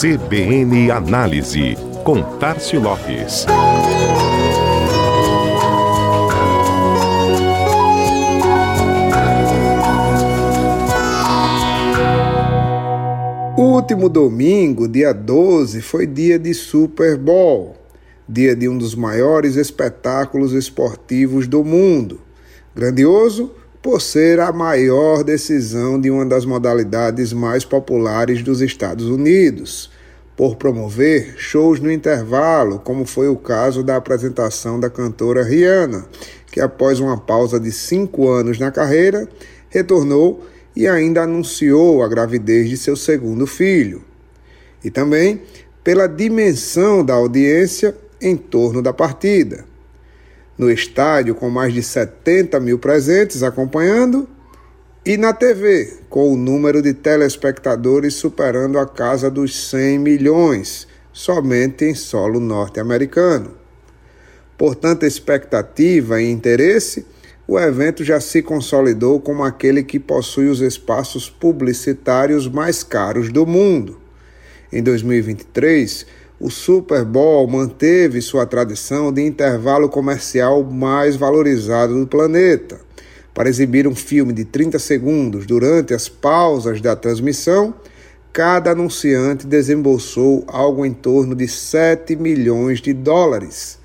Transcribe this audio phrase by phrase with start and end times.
[0.00, 3.44] CBN Análise, com Tarcio Lopes.
[13.58, 17.76] O último domingo, dia 12, foi dia de Super Bowl,
[18.26, 22.22] dia de um dos maiores espetáculos esportivos do mundo.
[22.74, 29.90] Grandioso por ser a maior decisão de uma das modalidades mais populares dos Estados Unidos,
[30.36, 36.06] por promover shows no intervalo, como foi o caso da apresentação da cantora Rihanna,
[36.50, 39.26] que após uma pausa de cinco anos na carreira,
[39.70, 40.44] retornou
[40.76, 44.02] e ainda anunciou a gravidez de seu segundo filho.
[44.84, 45.42] E também
[45.82, 49.69] pela dimensão da audiência em torno da partida
[50.60, 54.28] no estádio com mais de 70 mil presentes acompanhando
[55.06, 61.86] e na TV com o número de telespectadores superando a casa dos 100 milhões, somente
[61.86, 63.52] em solo norte-americano.
[64.58, 67.06] Por tanta expectativa e interesse,
[67.48, 73.46] o evento já se consolidou como aquele que possui os espaços publicitários mais caros do
[73.46, 73.98] mundo.
[74.70, 76.04] Em 2023,
[76.40, 82.80] o Super Bowl manteve sua tradição de intervalo comercial mais valorizado do planeta.
[83.34, 87.74] Para exibir um filme de 30 segundos durante as pausas da transmissão,
[88.32, 93.78] cada anunciante desembolsou algo em torno de 7 milhões de dólares,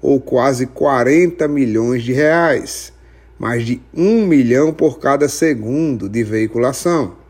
[0.00, 2.92] ou quase 40 milhões de reais,
[3.38, 7.22] mais de 1 milhão por cada segundo de veiculação.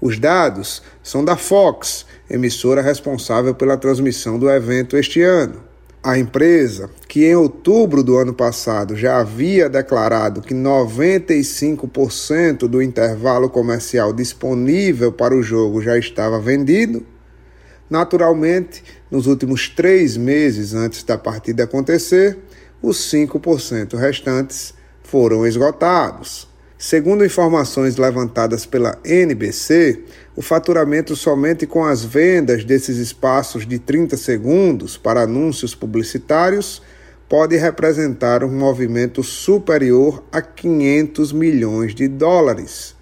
[0.00, 5.64] Os dados são da Fox, emissora responsável pela transmissão do evento este ano.
[6.02, 13.50] A empresa, que em outubro do ano passado já havia declarado que 95% do intervalo
[13.50, 17.04] comercial disponível para o jogo já estava vendido,
[17.90, 22.38] naturalmente, nos últimos três meses antes da partida acontecer,
[22.80, 26.46] os 5% restantes foram esgotados.
[26.78, 30.04] Segundo informações levantadas pela NBC,
[30.36, 36.82] o faturamento somente com as vendas desses espaços de 30 segundos para anúncios publicitários
[37.26, 42.94] pode representar um movimento superior a 500 milhões de dólares.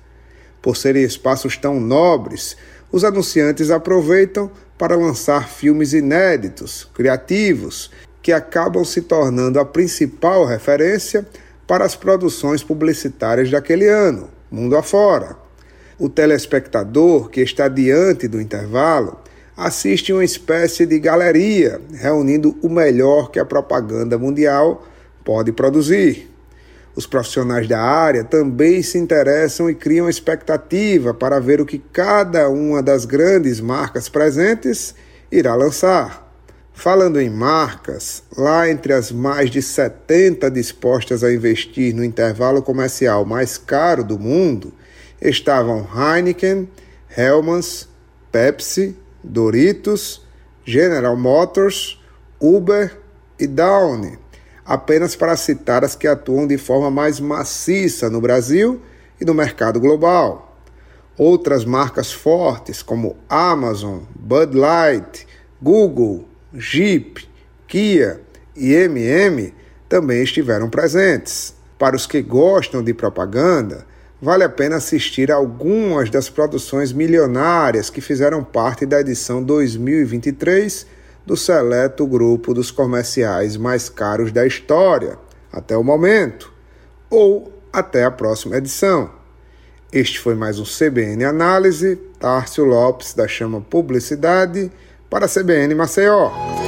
[0.62, 2.56] Por serem espaços tão nobres,
[2.93, 7.91] os anunciantes aproveitam para lançar filmes inéditos, criativos,
[8.23, 11.27] que acabam se tornando a principal referência
[11.67, 15.37] para as produções publicitárias daquele ano, mundo afora.
[15.99, 19.19] O telespectador que está diante do intervalo
[19.57, 24.85] assiste uma espécie de galeria, reunindo o melhor que a propaganda mundial
[25.25, 26.31] pode produzir.
[26.97, 32.49] Os profissionais da área também se interessam e criam expectativa para ver o que cada
[32.49, 34.95] uma das grandes marcas presentes
[35.31, 36.24] irá lançar.
[36.77, 43.25] Falando em marcas, lá entre as mais de 70 dispostas a investir no intervalo comercial
[43.25, 44.75] mais caro do mundo,
[45.23, 46.69] estavam Heineken,
[47.17, 47.89] Hellmann's,
[48.31, 50.27] Pepsi, Doritos,
[50.65, 52.03] General Motors,
[52.41, 52.99] Uber
[53.39, 54.19] e Downy,
[54.67, 58.83] apenas para citar as que atuam de forma mais maciça no Brasil
[59.19, 60.59] e no mercado global.
[61.17, 65.27] Outras marcas fortes como Amazon, Bud Light,
[65.62, 67.29] Google, Jeep,
[67.67, 68.21] Kia
[68.57, 69.53] e MM
[69.89, 71.55] também estiveram presentes.
[71.79, 73.85] Para os que gostam de propaganda,
[74.23, 80.87] vale a pena assistir algumas das produções milionárias que fizeram parte da edição 2023
[81.27, 85.19] do seleto grupo dos comerciais mais caros da história,
[85.53, 86.53] até o momento,
[87.11, 89.11] ou até a próxima edição.
[89.93, 94.71] Este foi mais um CBN Análise, Tárcio Lopes da Chama Publicidade
[95.15, 96.64] para a CBN Maceió.